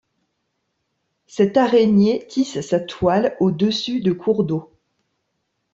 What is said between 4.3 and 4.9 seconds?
d'eau.